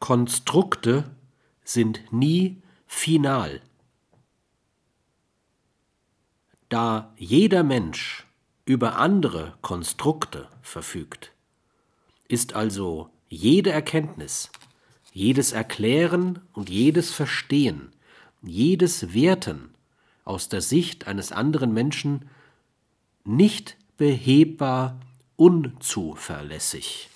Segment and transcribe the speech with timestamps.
[0.00, 1.10] Konstrukte
[1.64, 3.60] sind nie final.
[6.68, 8.26] Da jeder Mensch
[8.64, 11.32] über andere Konstrukte verfügt,
[12.28, 14.50] ist also jede Erkenntnis,
[15.12, 17.92] jedes Erklären und jedes Verstehen,
[18.42, 19.70] jedes Werten
[20.24, 22.28] aus der Sicht eines anderen Menschen
[23.24, 25.00] nicht behebbar
[25.36, 27.08] unzuverlässig.